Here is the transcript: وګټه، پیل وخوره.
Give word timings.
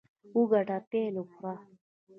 وګټه، 0.37 0.77
پیل 0.89 1.15
وخوره. 1.21 1.53